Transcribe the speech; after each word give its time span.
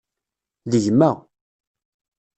D 0.71 0.73
gma. 0.83 1.11